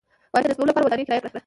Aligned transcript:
ماشین 0.33 0.47
د 0.47 0.51
نصبولو 0.51 0.69
لپاره 0.71 0.85
ودانۍ 0.87 1.03
کرایه 1.05 1.21
کړه. 1.23 1.31